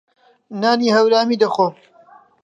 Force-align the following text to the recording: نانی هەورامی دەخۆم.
نانی 0.61 0.89
هەورامی 0.95 1.39
دەخۆم. 1.41 1.73